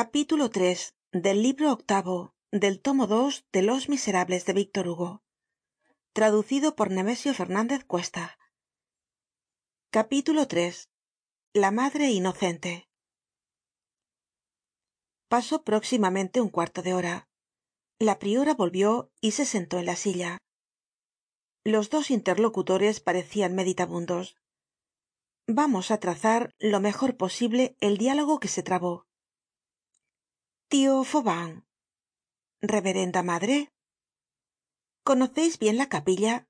[0.00, 0.76] capítulo iii
[1.12, 5.22] del libro octavo del tomo dos de los miserables de víctor hugo.
[6.12, 8.36] Traducido por nemesio fernandez cuesta.
[9.92, 10.72] Capítulo iii
[11.52, 12.88] la madre inocente.
[15.28, 17.28] Pasó próximamente un cuarto de hora.
[18.00, 20.38] La priora volvió y se sentó en la silla.
[21.62, 24.34] Los dos interlocutores parecian meditabundos.
[25.46, 29.06] Vamos á trazar lo mejor posible el diálogo que se trabó
[30.74, 31.04] tio
[32.60, 33.72] reverenda madre.
[35.04, 36.48] Conoceis bien la capilla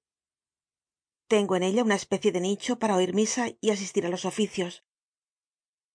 [1.28, 4.82] tengo en ella una especie de nicho para oir misa y asistir á los oficios.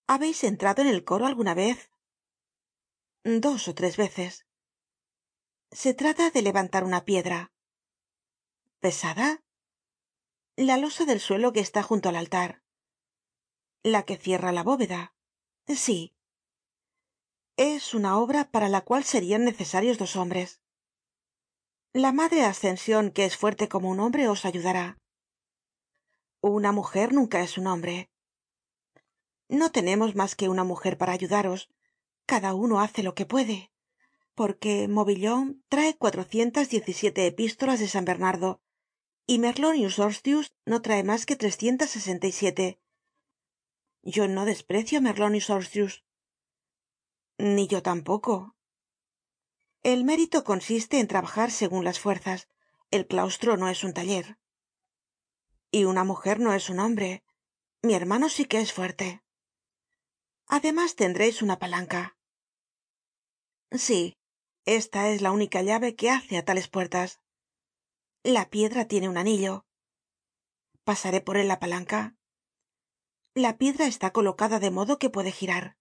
[0.06, 1.92] Habeis entrado en el coro alguna vez
[3.24, 4.46] dos ó tres veces.
[5.72, 7.52] Se trata de levantar una piedra.
[8.80, 9.44] Pesada
[10.56, 12.62] la losa del suelo que está junto al altar.
[13.82, 15.16] La que cierra la bóveda.
[15.66, 16.19] Sí
[17.60, 20.62] es una obra para la cual serian necesarios dos hombres.
[21.92, 24.98] La madre ascension que es fuerte como un hombre os ayudará.
[26.42, 28.10] Una mujer nunca es un hombre.
[29.50, 31.70] No tenemos mas que una mujer para ayudaros.
[32.26, 33.70] Cada uno hace lo que puede
[34.40, 38.62] porque mobillon trae cuatrocientas diez y siete epístolas de san bernardo
[39.28, 42.80] y merlonius horstius no trae mas que trescientas sesenta y siete.
[44.02, 45.02] Yo no desprecio á
[47.40, 48.56] ni yo tampoco.
[49.82, 52.48] El mérito consiste en trabajar segun las fuerzas.
[52.92, 54.38] El claustro no es un taller.
[55.72, 57.24] Y una mujer no es un hombre.
[57.82, 59.24] Mi hermano sí que es fuerte.
[60.48, 62.18] Además tendreis una palanca.
[63.72, 64.20] Sí
[64.66, 67.20] esta es la única llave que hace á tales puertas.
[68.22, 69.66] La piedra tiene un anillo.
[70.84, 72.16] Pasaré por él la palanca.
[73.34, 75.79] La piedra está colocada de modo que puede girar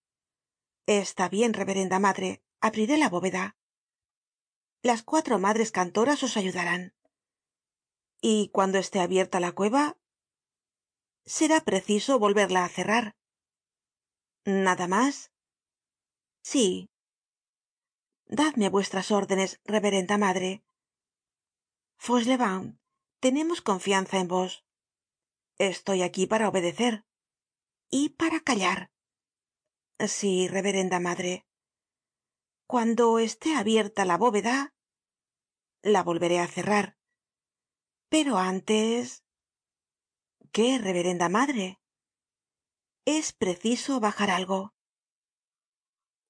[0.96, 2.42] está bien reverenda madre.
[2.60, 3.56] Abriré la bóveda.
[4.82, 6.94] Las cuatro madres cantoras os ayudarán.
[8.22, 9.98] Y cuando esté abierta la cueva
[11.26, 13.16] será preciso volverla á cerrar.
[14.44, 15.30] Nada mas
[16.40, 16.90] sí.
[18.26, 20.64] Dadme vuestras órdenes reverenda madre.
[21.98, 22.80] Fauchelevent
[23.20, 24.64] tenemos confianza en vos.
[25.58, 27.04] Estoy aquí para obedecer
[27.90, 28.90] y para callar
[30.06, 31.44] sí reverenda madre.
[32.66, 34.74] Cuando esté abierta la bóveda
[35.82, 36.96] la volveré á cerrar.
[38.08, 39.24] Pero antes
[40.52, 41.80] qué reverenda madre
[43.04, 44.74] es preciso bajar algo.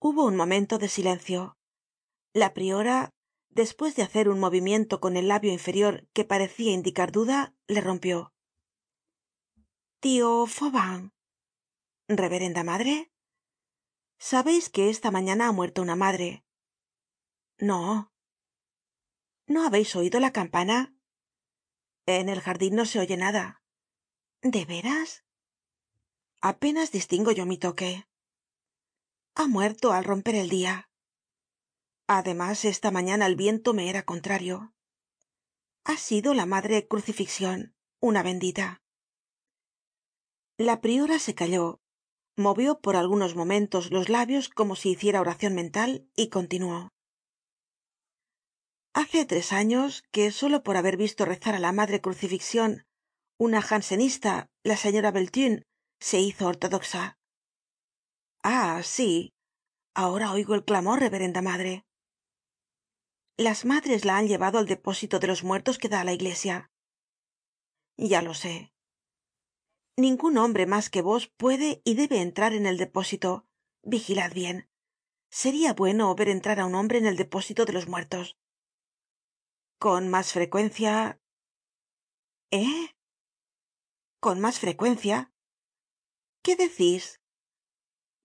[0.00, 1.59] Hubo un momento de silencio.
[2.33, 3.11] La priora
[3.50, 8.33] despues de hacer un movimiento con el labio inferior que parecia indicar duda le rompió.
[10.00, 11.11] Tio fauvent
[12.06, 13.11] reverenda madre
[14.19, 16.45] sabeis que esta mañana ha muerto una madre
[17.59, 18.12] no.
[19.47, 20.95] No habeis oido la campana
[22.06, 23.62] en el jardin no se oye nada.
[24.43, 25.25] De veras
[26.41, 28.06] apenas distingo yo mi toque.
[29.34, 30.89] Ha muerto al romper el dia
[32.09, 34.75] además esta mañana el viento me era contrario.
[35.85, 38.83] Ha sido la madre crucifixion una bendita.
[40.56, 41.81] La priora se calló
[42.38, 46.91] movió por algunos momentos los labios como si hiciera oracion mental y continuó.
[48.94, 52.84] Hace tres años que solo por haber visto rezar á la madre crucifixion
[53.38, 55.62] una jansenista la señora beltune
[56.00, 57.19] se hizo ortodoxa.
[58.43, 59.32] Ah sí.
[59.94, 61.84] Ahora oigo el clamor reverenda madre.
[63.37, 66.70] Las madres la han llevado al depósito de los muertos que da á la iglesia.
[67.97, 68.72] Ya lo sé
[70.03, 73.31] ningun hombre mas que vos puede y debe entrar en el depósito.
[73.82, 74.70] Vigilad bien.
[75.41, 78.26] Seria bueno ver entrar á un hombre en el depósito de los muertos.
[79.84, 81.20] Con mas frecuencia
[82.50, 82.94] eh
[84.25, 85.16] con mas frecuencia.
[86.44, 87.20] Qué decís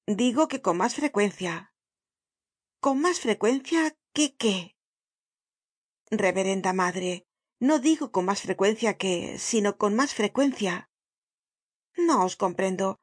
[0.05, 1.53] digo que con mas frecuencia.
[2.79, 3.81] Con mas frecuencia
[4.15, 4.57] que qué
[6.11, 7.25] reverenda madre
[7.59, 10.91] no digo con mas frecuencia que sino con mas frecuencia
[11.97, 12.99] no os comprendo.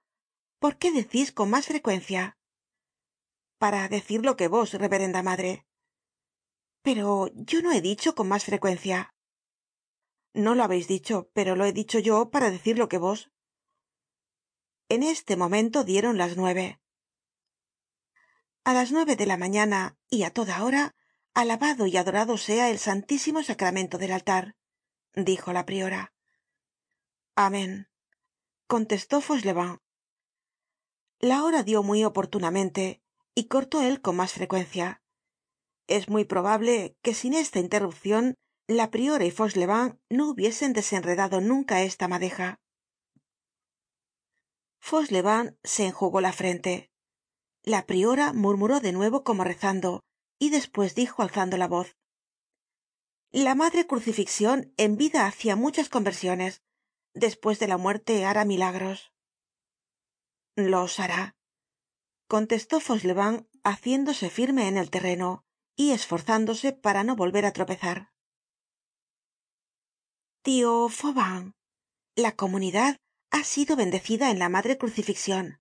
[0.59, 2.37] Por qué decís con mas frecuencia
[3.59, 5.67] para decir lo que vos reverenda madre.
[6.83, 9.15] Pero yo no he dicho con mas frecuencia.
[10.33, 13.31] No lo habeis dicho pero lo he dicho yo para decir lo que vos.
[14.89, 16.81] En este momento dieron las nueve.
[18.65, 20.95] A las nueve de la mañana y á toda hora
[21.35, 24.57] alabado y adorado sea el santísimo sacramento del altar
[25.15, 26.15] dijo la priora.
[27.37, 27.90] Amen
[28.71, 29.81] contestó fauchelevent.
[31.19, 33.03] La hora dio muy oportunamente
[33.35, 35.03] y cortó él con mas frecuencia.
[35.89, 38.37] Es muy probable que sin esta interrupcion
[38.69, 42.61] la priora y fauchelevent no hubiesen desenredado nunca esta madeja.
[44.79, 46.93] Fauchelevent se enjugó la frente.
[47.65, 50.05] La priora murmuró de nuevo como rezando
[50.39, 51.97] y despues dijo alzando la voz.
[53.33, 56.63] La madre crucifixion en vida hacia muchas conversiones
[57.15, 59.13] despues de la muerte hará milagros.
[60.57, 61.37] Los hará
[62.29, 68.13] contestó fauchelevent haciéndose firme en el terreno y esforzándose para no volver á tropezar.
[70.43, 71.55] Tio fauvent
[72.15, 72.97] la comunidad
[73.31, 75.61] ha sido bendecida en la madre crucifixion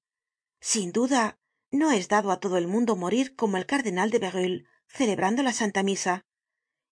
[0.62, 1.40] sin duda
[1.72, 5.54] no es dado á todo el mundo morir como el cardenal de berulle celebrando la
[5.54, 6.26] santa misa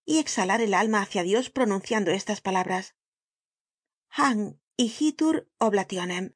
[0.04, 2.94] y exhalar el alma hácia dios pronunciando estas palabras
[5.58, 6.34] oblationem.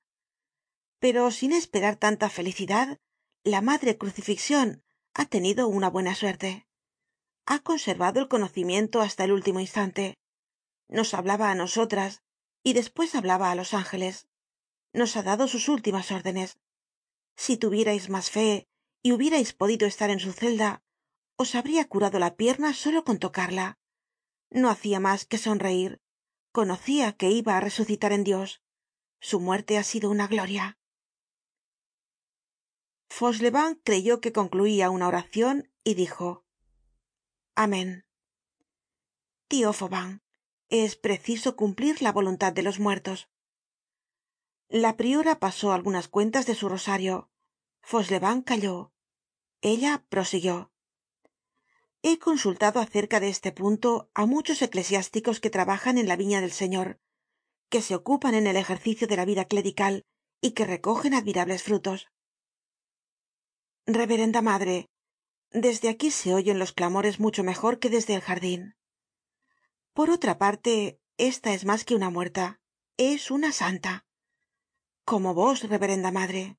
[0.98, 2.98] Pero sin esperar tanta felicidad
[3.44, 4.84] la madre crucifixion
[5.14, 6.66] ha tenido una buena suerte.
[7.46, 10.16] Ha conservado el conocimiento hasta el último instante.
[10.88, 12.22] Nos hablaba á nosotras
[12.62, 14.28] y despues hablaba á los ángeles.
[14.92, 16.58] Nos ha dado sus últimas órdenes.
[17.36, 18.68] Si tuvierais mas fe
[19.02, 20.82] y hubierais podido estar en su celda
[21.36, 23.78] os habria curado la pierna solo con tocarla.
[24.50, 26.01] No hacia mas que sonreir
[26.52, 28.62] conocia que iba á resucitar en dios.
[29.20, 30.78] Su muerte ha sido una gloria.
[33.08, 36.46] Fauchelevent creyó que concluía una oracion y dijo
[37.54, 38.06] amen
[39.48, 40.22] tio fauvent
[40.68, 43.28] es preciso cumplir la voluntad de los muertos.
[44.70, 47.30] La priora pasó algunas cuentas de su rosario.
[47.82, 48.94] Fauchelevent calló.
[49.60, 50.71] Ella prosiguió
[52.02, 56.52] he consultado acerca de este punto á muchos eclesiásticos que trabajan en la viña del
[56.52, 56.98] señor
[57.70, 60.04] que se ocupan en el ejercicio de la vida clerical
[60.42, 62.08] y que recogen admirables frutos.
[63.86, 64.90] Reverenda madre
[65.50, 68.74] desde aquí se oyen los clamores mucho mejor que desde el jardin
[69.94, 72.60] por otra parte esta es mas que una muerta
[72.96, 74.06] es una santa.
[75.04, 76.56] Como vos reverenda madre.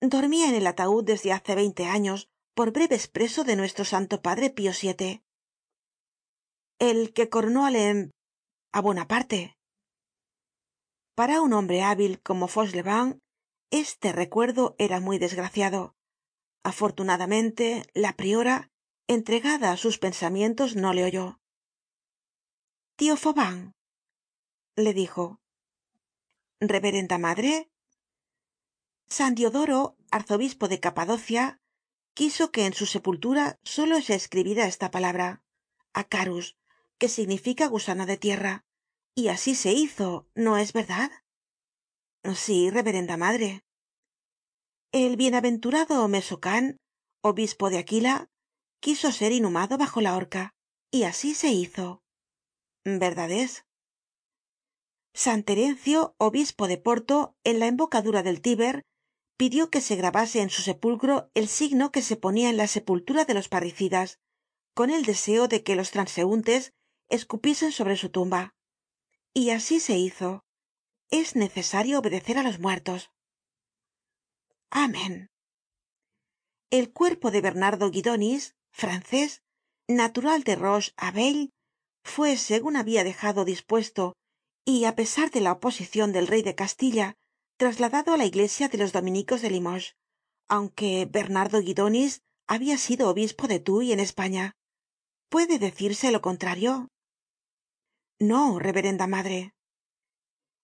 [0.00, 2.28] Dormía en el ataud desde hace veinte años
[2.58, 5.22] por breve espreso de nuestro santo padre pío vii
[6.80, 7.98] el que coronó al em
[8.72, 9.40] a bonaparte.
[11.14, 13.22] Para un hombre hábil como fauchelevent
[13.70, 15.94] este recuerdo era muy desgraciado.
[16.64, 17.64] Afortunadamente
[18.04, 18.56] la priora
[19.06, 21.26] entregada á sus pensamientos no le oyó.
[22.98, 23.70] Tio fauvent
[24.74, 25.24] le dijo.
[26.58, 27.70] Reverenda madre
[29.06, 31.60] san diodoro arzobispo de capadocia
[32.18, 35.44] quiso que en su sepultura solo se escribiera esta palabra
[35.92, 36.56] acarus
[36.98, 38.64] que significa gusano de tierra.
[39.14, 41.12] Y así se hizo no es verdad
[42.34, 43.62] sí reverenda madre.
[44.90, 46.80] El bienaventurado mesocan
[47.20, 48.28] obispo de aquila
[48.80, 50.56] quiso ser inhumado bajo la horca.
[50.90, 52.02] Y así se hizo.
[52.84, 53.64] Verdad es
[55.14, 58.82] san terencio obispo de porto en la embocadura del tiber
[59.38, 63.24] pidió que se grabase en su sepulcro el signo que se ponia en la sepultura
[63.24, 64.18] de los parricidas
[64.74, 66.74] con el deseo de que los transeuntes
[67.08, 68.54] escupiesen sobre su tumba.
[69.32, 70.44] Y así se hizo.
[71.10, 73.10] Es necesario obedecer á los muertos.
[74.70, 75.30] Amen
[76.70, 79.42] el cuerpo de bernardo guidonis francés
[79.86, 81.50] natural de roche abeille
[82.02, 84.04] fue segun habia dejado dispuesto
[84.66, 87.16] y á pesar de la oposicion del rey de castilla
[87.60, 89.86] trasladado á la iglesia de los dominicos de limoges
[90.56, 92.12] aunque bernardo guidonis
[92.54, 94.44] habia sido obispo de tuy en españa.
[95.28, 96.72] Puede decirse lo contrario
[98.18, 99.54] no reverenda madre.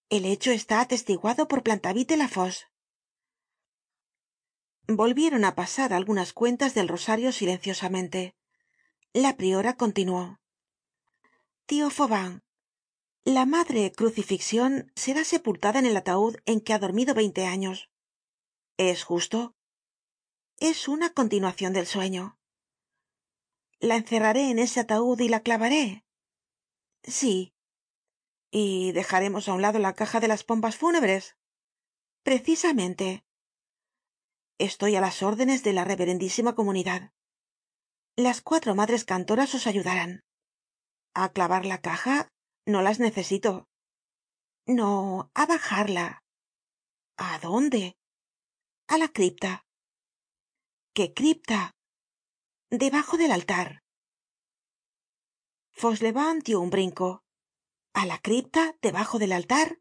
[0.08, 2.66] El hecho está atestiguado por plantavit de la fosse
[4.86, 8.34] volvieron á pasar algunas cuentas del rosario silenciosamente.
[9.14, 10.40] La priora continuó.
[11.66, 11.88] Tio
[13.24, 17.90] la madre crucifixion será sepultada en el ataud en que ha dormido veinte años.
[18.76, 19.54] Es justo
[20.60, 22.38] es una continuacion del sueño.
[23.80, 26.04] La encerraré en ese ataud y la clavaré
[27.02, 27.52] sí.
[28.50, 31.36] Y dejaremos á un lado la caja de las pompas fúnebres
[32.22, 33.24] precisamente.
[34.58, 37.12] Estoy á las órdenes de la reverendísima comunidad.
[38.16, 40.24] Las cuatro madres cantoras os ayudarán.
[41.14, 42.32] A clavar la caja
[42.66, 43.68] no las necesito.
[44.66, 46.22] No á bajarla.
[47.16, 47.96] A dónde
[48.88, 49.64] a la cripta.
[50.94, 51.74] Qué cripta
[52.70, 53.82] debajo del altar.
[55.72, 57.24] Fauchelevent dio un brinco.
[57.92, 59.80] A la cripta debajo del altar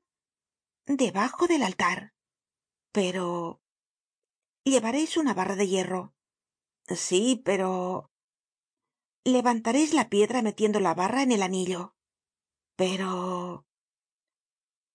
[0.85, 2.13] debajo del altar.
[2.91, 3.61] Pero
[4.63, 6.13] llevareis una barra de hierro
[6.87, 8.11] sí pero
[9.23, 11.92] levantareis la piedra metiendo la barra en el anillo
[12.75, 13.65] pero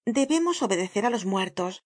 [0.05, 1.85] debemos obedecer á los muertos.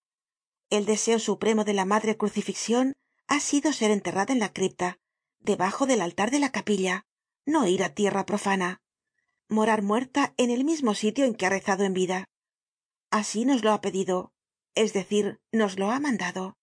[0.69, 2.93] El deseo supremo de la madre crucifixion
[3.27, 4.99] ha sido ser enterrada en la cripta
[5.39, 7.05] debajo del altar de la capilla
[7.45, 8.81] no ir á tierra profana.
[9.49, 12.29] Morar muerta en el mismo sitio en que ha rezado en vida.
[13.11, 14.33] Así nos lo ha pedido
[14.75, 16.57] es decir nos lo ha mandado.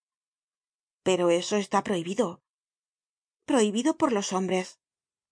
[1.02, 2.42] Pero eso está prohibido.
[3.44, 4.80] Prohibido por los hombres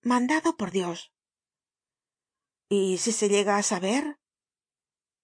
[0.02, 1.12] mandado por dios
[2.68, 4.18] y si se llega á saber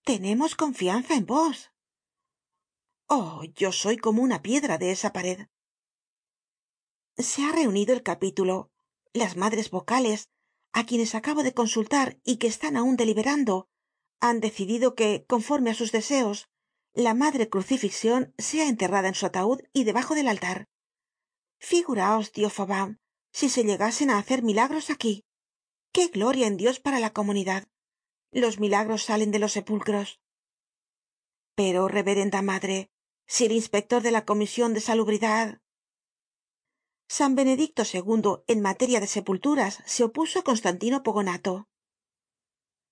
[0.05, 1.73] tenemos confianza en vos.
[3.07, 5.49] Oh yo soy como una piedra de esa pared.
[7.17, 8.71] Se ha reunido el capítulo.
[9.13, 10.29] Las madres vocales
[10.73, 13.69] á quienes acabo de consultar y que están aun deliberando
[14.21, 16.49] han decidido que conforme á sus deseos
[16.93, 20.67] la madre crucifixion sea enterrada en su ataud y debajo del altar.
[21.59, 22.99] Figuraos tio fauvent
[23.33, 25.25] si se llegasen á hacer milagros aquí
[25.95, 27.69] qué gloria en dios para la comunidad.
[28.33, 30.21] Los milagros salen de los sepulcros.
[31.55, 32.91] Pero reverenda madre
[33.27, 35.63] si el inspector de la comision de salubridad
[37.07, 38.03] san benedicto ii
[38.49, 41.69] en materia de sepulturas se opuso á constantino pogonato.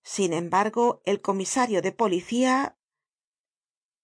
[0.05, 2.79] Sin embargo el comisario de policía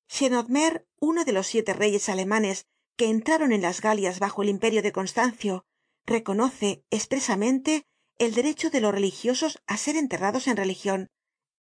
[0.09, 4.83] chenodmer uno de los siete reyes alemanes que entraron en las galias bajo el imperio
[4.83, 5.67] de constancio
[6.05, 7.87] reconoce espresamente
[8.19, 11.09] el derecho de los religiosos á ser enterrados en religion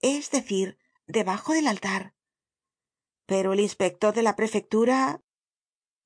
[0.01, 2.13] es decir debajo del altar.
[3.27, 5.21] Pero el inspector de la prefectura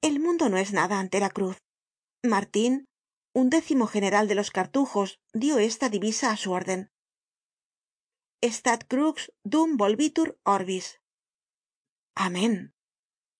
[0.01, 1.57] el mundo no es nada ante la cruz.
[2.23, 2.85] Martin
[3.33, 6.89] undécimo general de los cartujos dio esta divisa á su orden.
[8.43, 10.99] Stat crux dum volvitur orbis.
[12.15, 12.73] Amen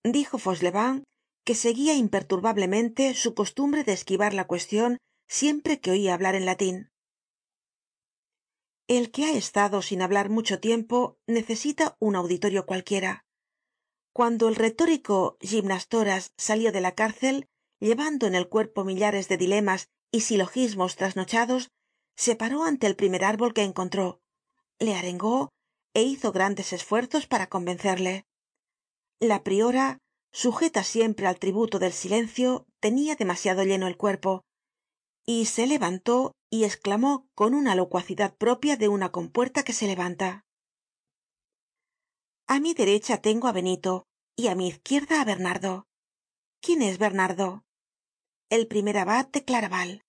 [0.03, 1.03] dijo fauchelevent
[1.43, 6.90] que seguia imperturbablemente su costumbre de esquivar la cuestion siempre que oia hablar en latin
[8.97, 13.23] el que ha estado sin hablar mucho tiempo necesita un auditorio cualquiera.
[14.11, 17.47] Cuando el retórico gymnastoras salió de la cárcel
[17.79, 21.71] llevando en el cuerpo millares de dilemas y silogismos trasnochados
[22.17, 24.19] se paró ante el primer árbol que encontró.
[24.77, 25.53] Le arengó
[25.93, 28.25] é hizo grandes esfuerzos para convencerle.
[29.21, 29.99] La priora
[30.33, 34.43] sujeta siempre al tributo del silencio tenia demasiado lleno el cuerpo
[35.25, 40.45] y se levantó y esclamó con una locuacidad propia de una compuerta que se levanta.
[42.45, 44.05] A mi derecha tengo á benito
[44.35, 45.87] y á mi izquierda á bernardo.
[46.61, 47.63] Quién es bernardo
[48.51, 50.03] el primer abad de claraval.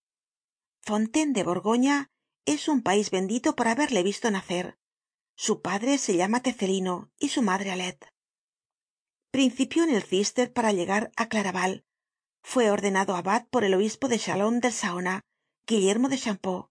[0.81, 2.11] Fontaine de borgoña
[2.45, 4.77] es un país bendito por haberle visto nacer.
[5.37, 8.05] Su padre se llama tecelino y su madre alet.
[9.31, 11.85] Principió en el cister para llegar á claraval.
[12.43, 15.21] Fue ordenado abad por el obispo de chalons del saona
[15.67, 16.69] guillermo de champeaux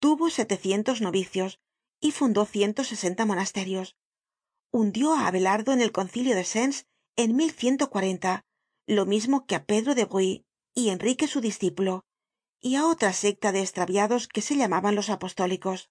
[0.00, 1.60] tuvo setecientos novicios
[2.00, 3.96] y fundó ciento sesenta monasterios.
[4.70, 7.36] Hundió á abelardo en el concilio de sens en
[8.86, 10.42] lo mismo que á pedro de bruys
[10.74, 12.04] y enrique su discípulo
[12.60, 15.90] y á otra secta de estraviados que se llamaban los apostólicos.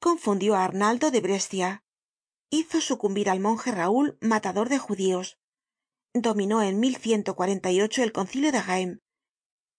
[0.00, 1.84] Confundió á arnaldo de brescia.
[2.50, 5.38] Hizo sucumbir al monje raúl matador de judíos.
[6.12, 6.80] Dominó en
[8.02, 8.58] el concilio de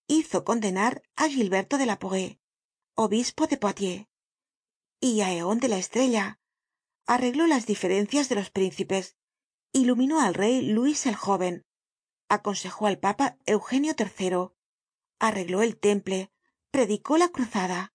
[0.07, 2.39] hizo condenar á gilberto de la porée
[2.95, 4.07] obispo de poitiers
[5.00, 6.39] y á eon de la estrella
[7.05, 9.15] arregló las diferencias de los príncipes
[9.72, 11.65] iluminó al rey luis el jóven
[12.29, 14.50] aconsejó al papa eugenio iii
[15.19, 16.31] arregló el temple
[16.72, 17.93] predicó la cruzada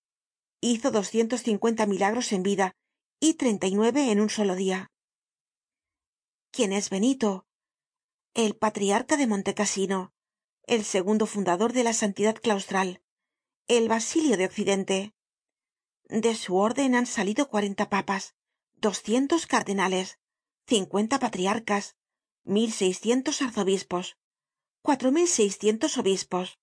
[0.61, 2.77] hizo doscientos cincuenta milagros en vida
[3.21, 4.91] y treinta y nueve en un solo dia
[6.51, 7.47] quién es benito
[8.35, 9.27] el patriarca de
[10.69, 13.03] el segundo fundador de la santidad claustral
[13.69, 15.15] el basilio de occidente.
[16.09, 18.35] De su orden han salido cuarenta papas
[18.77, 20.19] doscientos cardenales
[20.67, 21.97] cincuenta patriarcas
[22.45, 24.17] mil seiscientos arzobispos
[24.83, 26.59] cuatro mil seiscientos obispos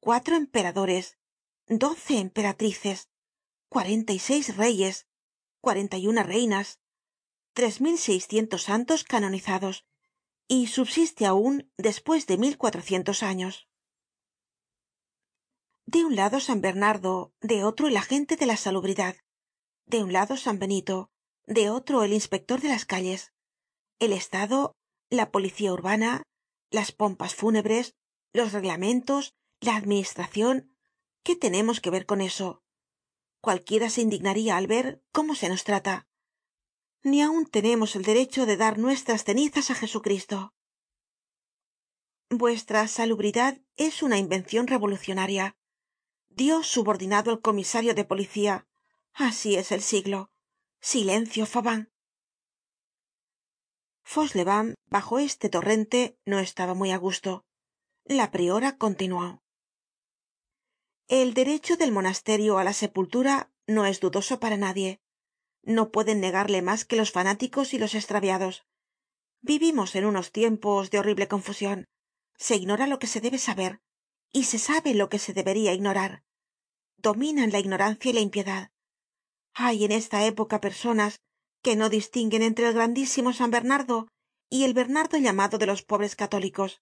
[0.00, 1.18] cuatro emperadores
[1.66, 3.08] doce emperatrices
[3.68, 5.06] cuarenta y seis reyes
[5.60, 6.78] cuarenta y una reinas
[7.52, 9.86] tres mil seiscientos santos canonizados
[10.52, 13.68] y subsiste aun despues de mil cuatrocientos años.
[15.86, 19.14] De un lado san bernardo de otro el agente de la salubridad
[19.86, 21.08] de un lado san benito
[21.46, 23.32] de otro el inspector de las calles
[24.00, 24.74] el estado
[25.08, 26.24] la policía urbana
[26.72, 27.94] las pompas fúnebres
[28.32, 30.76] los reglamentos la administracion
[31.22, 32.60] qué tenemos que ver con eso
[33.40, 36.08] cualquiera se indignaría al ver cómo se nos trata
[37.02, 40.52] ni aun tenemos el derecho de dar nuestras cenizas á jesucristo.
[42.28, 45.56] Vuestra salubridad es una invencion revolucionaria.
[46.28, 48.66] Dios subordinado al comisario de policía.
[49.12, 50.30] Asi es el siglo.
[50.80, 51.88] Silencio fauvent
[54.02, 57.44] fauchelevent bajo este torrente no estaba muy á gusto.
[58.04, 59.42] La priora continuó.
[61.06, 65.00] El derecho del monasterio á la sepultura no es dudoso para nadie
[65.62, 68.64] no pueden negarle mas que los fanáticos y los estraviados
[69.42, 71.86] vivimos en unos tiempos de horrible confusion
[72.36, 73.80] se ignora lo que se debe saber
[74.32, 76.22] y se sabe lo que se debería ignorar.
[76.96, 78.70] Dominan la ignorancia y la impiedad.
[79.54, 81.20] Hay en esta época personas
[81.62, 84.08] que no distinguen entre el grandísimo san bernardo
[84.48, 86.80] y el bernardo llamado de los pobres católicos.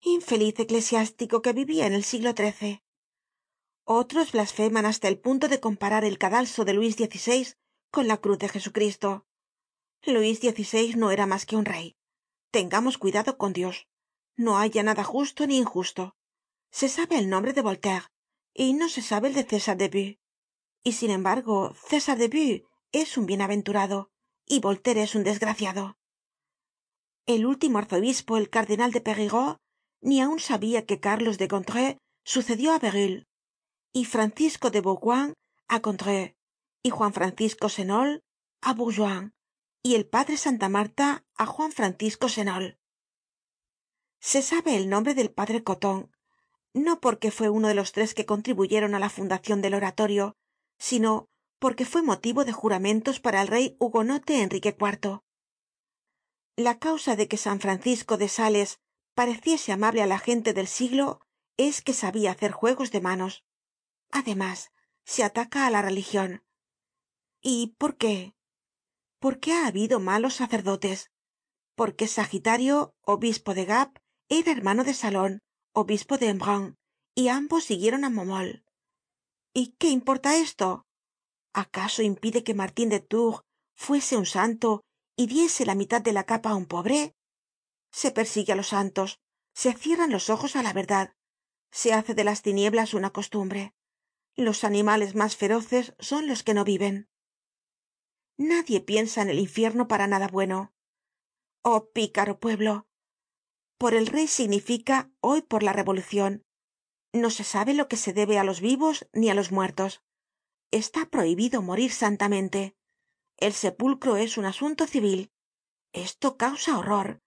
[0.00, 2.80] Infeliz eclesiástico que vivia en el siglo xiii
[3.90, 6.96] otros blasfeman hasta el punto de comparar el cadalso de luis
[7.90, 9.26] con la cruz de jesucristo.
[10.02, 11.96] Luis xvi no era mas que un rey.
[12.50, 13.86] Tengamos cuidado con dios.
[14.36, 16.16] No haya nada justo ni injusto.
[16.70, 18.06] Se sabe el nombre de voltaire
[18.54, 20.18] y no se sabe el de césar de bus
[20.84, 24.10] y sin embargo césar de bus es un bienaventurado
[24.46, 25.96] y voltaire es un desgraciado.
[27.26, 29.58] El último arzobispo el cardenal de périgord
[30.00, 33.26] ni aun sabia que carlos de gondreu sucedió á berulle
[33.92, 35.34] y francisco de bourgoin
[36.82, 38.24] y juan francisco senol
[38.60, 39.34] á bourgoin
[39.82, 42.78] y el padre santa marta á juan francisco senol.
[44.20, 46.10] Se sabe el nombre del padre coton
[46.74, 50.36] no porque fue uno de los tres que contribuyeron á la fundacion del oratorio
[50.78, 55.20] sino porque fue motivo de juramentos para el rey hugonote enrique iv
[56.58, 58.80] la causa de que san francisco de sales
[59.14, 61.20] pareciese amable á la gente del siglo
[61.56, 63.44] es que sabia hacer juegos de manos.
[64.10, 64.72] Además
[65.04, 66.42] se ataca á la religion
[67.40, 68.34] y por qué
[69.20, 71.10] porque ha habido malos sacerdotes
[71.74, 75.40] porque sagitario obispo de gap era hermano de salon
[75.72, 76.76] obispo de embrun
[77.14, 78.64] y ambos siguieron á momol
[79.54, 80.86] y qué importa esto
[81.52, 83.42] acaso impide que martin de tours
[83.74, 84.82] fuese un santo
[85.16, 87.14] y diese la mitad de la capa á un pobre
[87.90, 89.18] se persigue á los santos
[89.54, 91.14] se cierran los ojos á la verdad
[91.70, 93.74] se hace de las tinieblas una costumbre.
[94.36, 97.08] Los animales mas feroces son los que no viven
[98.38, 100.72] nadie piensa en el infierno para nada bueno.
[101.62, 102.86] Oh picaro pueblo.
[103.76, 106.44] Por el rey significa hoy por la revolucion
[107.12, 110.02] no se sabe lo que se debe á los vivos ni á los muertos.
[110.70, 112.76] Está prohibido morir santamente.
[113.36, 115.32] El sepulcro es un asunto civil.
[115.92, 117.20] Esto causa horror.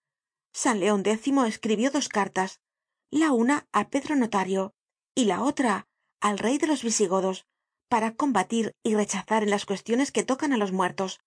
[0.53, 2.61] San leon x escribió dos cartas
[3.09, 4.73] la una á pedro notario
[5.15, 5.87] y la otra
[6.21, 7.47] al rey de los visigodos
[7.91, 11.19] para combatir y rechazar en las cuestiones que tocan á los muertos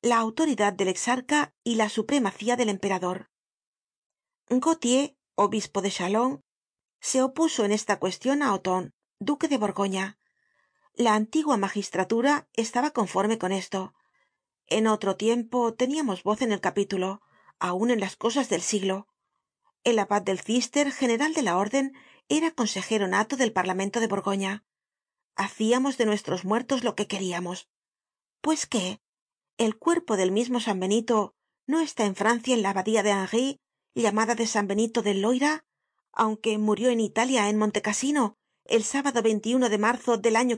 [0.00, 3.30] la autoridad del exarca y la supremacía del emperador.
[4.48, 6.38] Gautier obispo de chalons
[7.00, 10.16] se opuso en esta cuestion á othon duque de borgoña.
[10.94, 13.92] La antigua magistratura estaba conforme con esto.
[14.68, 17.22] En otro tiempo teníamos voz en el capítulo
[17.58, 19.08] aun en las cosas del siglo.
[19.82, 21.92] El abad del cister general de la orden
[22.28, 24.64] era consejero nato del parlamento de borgoña
[25.36, 27.68] hacíamos de nuestros muertos lo que queríamos.
[28.40, 29.00] Pues qué
[29.56, 31.34] el cuerpo del mismo san benito
[31.66, 33.60] no está en francia en la abadía de henry
[33.94, 35.64] llamada de san benito del loira
[36.12, 40.56] aunque murió en italia en montecasino el sábado de marzo del año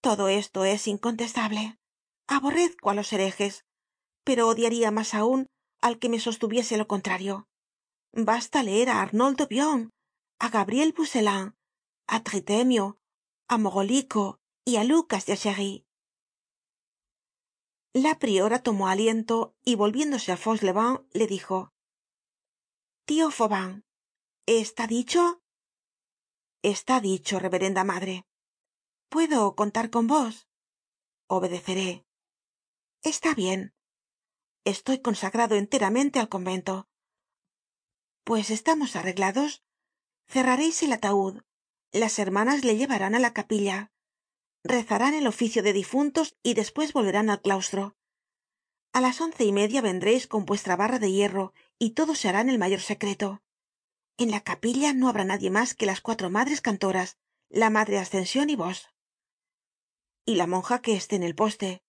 [0.00, 1.78] todo esto es incontestable.
[2.26, 3.64] Aborrezco á los herejes
[4.24, 5.46] pero odiaria mas aun
[5.80, 7.48] al que me sostuviese lo contrario.
[8.12, 9.90] Basta leer á arnoldo wion
[10.38, 10.92] á gabriel
[12.06, 12.98] á tritemio
[13.48, 15.86] á mogolico y á lucas de cherry
[17.94, 21.72] la priora tomó aliento y volviéndose á fauchelevent le dijo
[23.06, 23.84] tio fauvent
[24.46, 25.42] está dicho
[26.62, 28.24] está dicho reverenda madre.
[29.08, 30.48] Puedo contar con vos
[31.26, 32.06] obedeceré
[33.02, 33.74] está bien.
[34.64, 36.88] Estoy consagrado enteramente al convento.
[38.24, 39.64] Pues estamos arreglados.
[40.28, 41.42] Cerrareis el ataud
[41.92, 43.92] las hermanas le llevarán á la capilla.
[44.64, 47.96] Rezarán el oficio de difuntos y despues volverán al claustro.
[48.92, 52.40] A las once y media vendréis con vuestra barra de hierro y todo se hará
[52.40, 53.42] en el mayor secreto.
[54.16, 57.18] En la capilla no habrá nadie mas que las cuatro madres cantoras
[57.50, 58.88] la madre ascension y vos.
[60.24, 61.82] Y la monja que esté en el poste.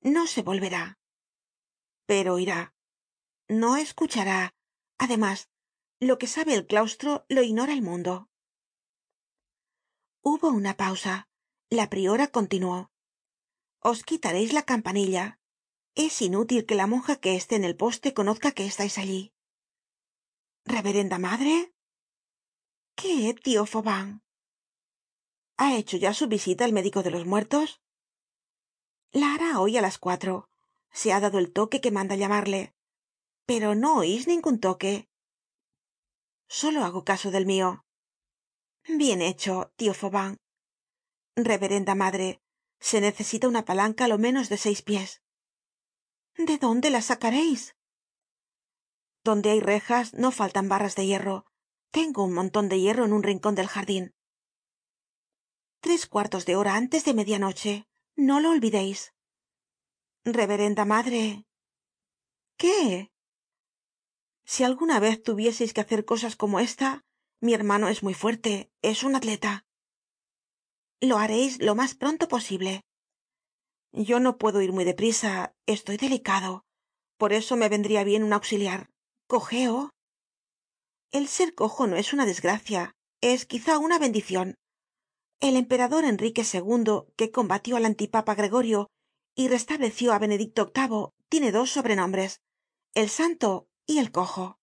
[0.00, 0.98] No se volverá.
[2.06, 2.74] Pero oirá
[3.48, 4.54] no escuchará.
[4.98, 5.48] Además
[6.00, 8.29] lo que sabe el claustro lo ignora el mundo
[10.22, 11.28] hubo una pausa.
[11.68, 12.90] La priora continuó.
[13.80, 15.38] Os quitareis la campanilla.
[15.94, 19.32] Es inútil que la monja que esté en el poste conozca que estais allí.
[20.64, 21.72] Reverenda madre
[22.94, 24.20] qué tio fauvent
[25.56, 27.80] ha hecho ya su visita el médico de los muertos
[29.12, 30.48] la hará hoy á las cuatro.
[30.92, 32.74] Se ha dado el toque que manda llamarle.
[33.44, 35.08] Pero no oís ningun toque.
[36.48, 37.84] Solo hago caso del mio
[38.86, 40.38] bien hecho tio fauvent
[41.36, 42.40] reverenda madre
[42.78, 45.22] se necesita una palanca lo menos de seis pies.
[46.36, 47.76] De dónde la sacareis
[49.22, 51.44] donde hay rejas no faltan barras de hierro.
[51.90, 54.14] Tengo un monton de hierro en un rincon del jardin
[55.80, 59.14] tres cuartos de hora antes de media noche no lo olvideis
[60.24, 61.46] reverenda madre.
[62.56, 63.10] Qué
[64.44, 67.04] si alguna vez tuvieseis que hacer cosas como esta
[67.40, 69.64] mi hermano es muy fuerte es un atleta.
[71.00, 72.82] Lo hareis lo mas pronto posible.
[73.92, 76.64] Yo no puedo ir muy de prisa estoy delicado.
[77.16, 78.90] Por eso me vendría bien un auxiliar.
[79.26, 79.90] Cojeo
[81.12, 84.54] el ser cojo no es una desgracia es quizá una bendicion
[85.40, 88.88] el emperador enrique ii que combatió al antipapa gregorio
[89.34, 92.40] y restableció á benedicto viii tiene dos sobrenombres
[92.94, 94.59] el santo y el cojo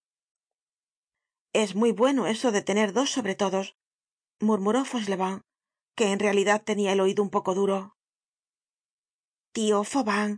[1.63, 3.76] es muy bueno eso de tener dos sobretodos
[4.39, 5.41] murmuró fauchelevent
[5.96, 7.98] que en realidad tenia el oido un poco duro.
[9.54, 10.38] Tio fauvent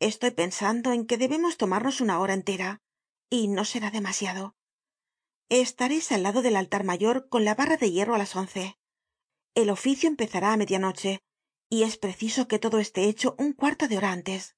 [0.00, 2.80] estoy pensando en que debemos tomarnos una hora entera
[3.30, 4.56] y no será demasiado.
[5.48, 8.76] Estareis al lado del altar mayor con la barra de hierro á las once.
[9.54, 11.20] El oficio empezará á media noche
[11.70, 14.56] y es preciso que todo esté hecho un cuarto de hora antes.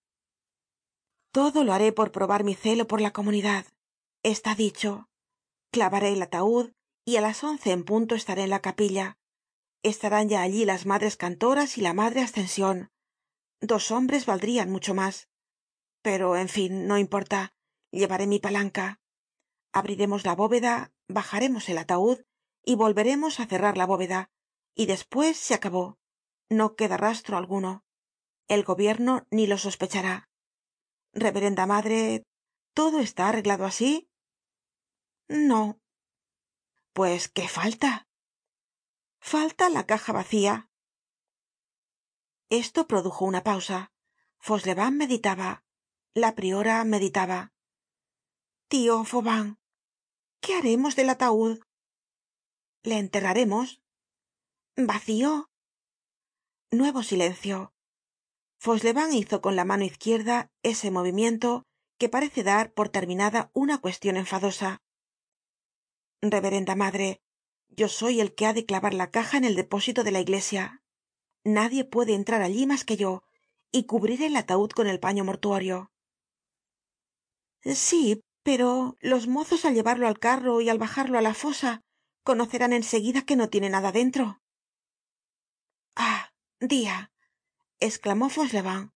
[1.33, 3.67] Todo lo haré por probar mi celo por la comunidad.
[4.23, 5.08] Está dicho
[5.71, 6.73] clavaré el ataud
[7.05, 9.19] y á las once en punto estaré en la capilla.
[9.83, 12.91] Estarán ya allí las madres cantoras y la madre ascension
[13.61, 15.29] dos hombres valdrian mucho mas
[16.03, 17.53] pero en fin no importa.
[17.91, 19.01] Llevaré mi palanca.
[19.73, 22.21] Abriremos la bóveda bajaremos el ataud
[22.65, 24.31] y volveremos á cerrar la bóveda.
[24.75, 25.99] Y despues se acabó.
[26.49, 27.85] No queda rastro alguno.
[28.47, 30.29] El gobierno ni lo sospechará.
[31.13, 32.25] Reverenda madre
[32.75, 34.08] todo está arreglado así
[35.29, 35.81] no.
[36.93, 38.09] Pues qué falta
[39.29, 40.71] falta la caja vacía.
[42.49, 43.93] Esto produjo una pausa.
[44.39, 45.65] Fauchelevent meditaba.
[46.15, 47.53] La priora meditaba.
[48.69, 49.59] Tio fauvent
[50.41, 51.59] qué haremos del ataud
[52.83, 53.83] le enterraremos
[54.77, 55.51] vacío
[56.71, 57.75] nuevo silencio.
[58.59, 61.67] Fauchelevent hizo con la mano izquierda ese movimiento
[61.99, 64.81] que parece dar por terminada una cuestion enfadosa
[66.23, 67.21] reverenda madre
[67.69, 70.83] yo soy el que ha de clavar la caja en el depósito de la iglesia.
[71.45, 73.23] Nadie puede entrar allí mas que yo
[73.71, 75.93] y cubriré el ataud con el paño mortuorio.
[77.63, 81.83] Sí pero los mozos al llevarlo al carro y al bajarlo á la fosa
[82.23, 84.41] conocerán en seguida que no tiene nada dentro.
[85.95, 87.13] Ah dia
[87.79, 88.93] esclamó fauchelevent.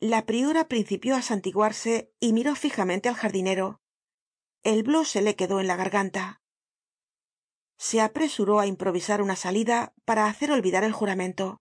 [0.00, 3.83] La priora principió á santiguarse y miró fijamente al jardinero
[4.64, 6.40] el se le quedó en la garganta.
[7.76, 11.60] Se apresuró á improvisar una salida para hacer olvidar el juramento.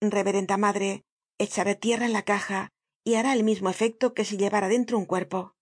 [0.00, 1.04] Reverenda madre
[1.38, 2.70] echaré tierra en la caja
[3.04, 5.54] y hará el mismo efecto que si llevara dentro un cuerpo.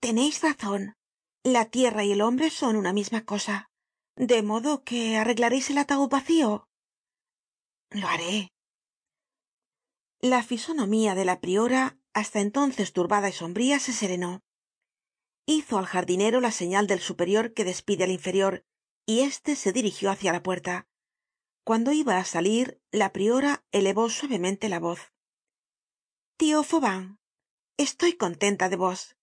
[0.00, 0.94] Teneis razon
[1.42, 3.68] la tierra y el hombre son una misma cosa.
[4.14, 6.68] De modo que arreglareis el ataud vacío.
[7.90, 8.52] Lo haré.
[10.20, 14.40] La fisonomía de la priora hasta entonces turbada y sombría se serenó
[15.46, 18.64] hizo al jardinero la señal del superior que despide al inferior
[19.06, 20.86] y éste se dirigió hácia la puerta.
[21.64, 25.12] Cuando iba á salir la priora elevó suavemente la voz.
[26.36, 27.18] Tio fauvent
[27.76, 29.16] estoy contenta de vos.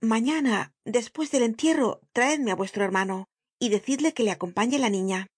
[0.00, 3.28] Mañana despues del entierro traedme á vuestro hermano
[3.58, 5.28] y decidle que le acompañe la niña